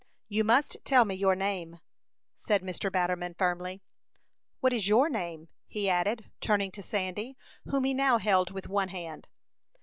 "You 0.29 0.43
must 0.43 0.77
tell 0.83 1.05
me 1.05 1.13
your 1.13 1.35
name," 1.35 1.77
said 2.35 2.63
Mr. 2.63 2.91
Batterman, 2.91 3.35
firmly. 3.35 3.83
"What 4.59 4.73
is 4.73 4.87
your 4.87 5.09
name?" 5.09 5.47
he 5.67 5.87
added, 5.91 6.31
turning 6.41 6.71
to 6.71 6.81
Sandy, 6.81 7.37
whom 7.65 7.83
he 7.83 7.93
now 7.93 8.17
held 8.17 8.49
with 8.49 8.67
one 8.67 8.89
hand. 8.89 9.27